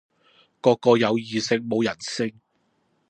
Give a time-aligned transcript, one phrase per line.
[0.61, 2.33] 個個有異性無人性